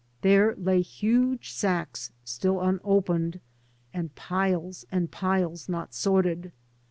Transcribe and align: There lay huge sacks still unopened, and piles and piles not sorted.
There 0.21 0.55
lay 0.55 0.81
huge 0.81 1.51
sacks 1.51 2.09
still 2.25 2.59
unopened, 2.59 3.39
and 3.93 4.15
piles 4.15 4.83
and 4.91 5.11
piles 5.11 5.69
not 5.69 5.93
sorted. 5.93 6.51